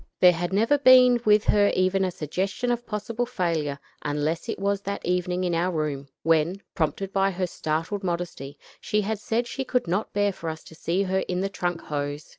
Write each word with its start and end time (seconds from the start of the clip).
There 0.19 0.31
had 0.31 0.51
never 0.51 0.79
been 0.79 1.21
with 1.25 1.43
her 1.43 1.71
even 1.75 2.03
a 2.03 2.09
suggestion 2.09 2.71
of 2.71 2.87
possible 2.87 3.27
failure, 3.27 3.77
unless 4.01 4.49
it 4.49 4.57
was 4.57 4.81
that 4.81 5.05
evening 5.05 5.43
in 5.43 5.53
our 5.53 5.71
room, 5.71 6.07
when, 6.23 6.63
prompted 6.73 7.13
by 7.13 7.29
her 7.29 7.45
startled 7.45 8.03
modesty, 8.03 8.57
she 8.79 9.01
had 9.01 9.19
said 9.19 9.45
she 9.45 9.63
could 9.63 9.87
not 9.87 10.11
bear 10.11 10.33
for 10.33 10.49
us 10.49 10.63
to 10.63 10.73
see 10.73 11.03
her 11.03 11.19
in 11.27 11.41
the 11.41 11.49
trunk 11.49 11.81
hose. 11.81 12.29